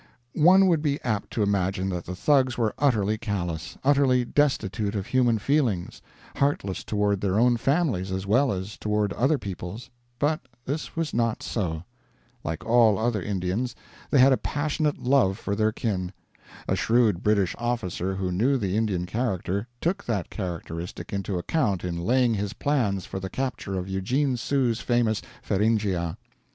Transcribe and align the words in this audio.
One 0.33 0.65
would 0.65 0.81
be 0.81 0.99
apt 1.03 1.29
to 1.33 1.43
imagine 1.43 1.89
that 1.89 2.05
the 2.05 2.15
Thugs 2.15 2.57
were 2.57 2.73
utterly 2.79 3.19
callous, 3.19 3.77
utterly 3.83 4.25
destitute 4.25 4.95
of 4.95 5.05
human 5.05 5.37
feelings, 5.37 6.01
heartless 6.37 6.83
toward 6.83 7.21
their 7.21 7.39
own 7.39 7.55
families 7.55 8.11
as 8.11 8.25
well 8.25 8.51
as 8.51 8.79
toward 8.79 9.13
other 9.13 9.37
people's; 9.37 9.91
but 10.17 10.39
this 10.65 10.95
was 10.95 11.13
not 11.13 11.43
so. 11.43 11.83
Like 12.43 12.65
all 12.65 12.97
other 12.97 13.21
Indians, 13.21 13.75
they 14.09 14.17
had 14.17 14.33
a 14.33 14.37
passionate 14.37 14.97
love 14.97 15.37
for 15.37 15.55
their 15.55 15.71
kin. 15.71 16.13
A 16.67 16.75
shrewd 16.75 17.21
British 17.21 17.53
officer 17.59 18.15
who 18.15 18.31
knew 18.31 18.57
the 18.57 18.75
Indian 18.75 19.05
character, 19.05 19.67
took 19.79 20.03
that 20.05 20.31
characteristic 20.31 21.13
into 21.13 21.37
account 21.37 21.83
in 21.83 21.99
laying 22.03 22.33
his 22.33 22.53
plans 22.53 23.05
for 23.05 23.19
the 23.19 23.29
capture 23.29 23.77
of 23.77 23.87
Eugene 23.87 24.35
Sue's 24.35 24.79
famous 24.79 25.21
Feringhea. 25.43 26.17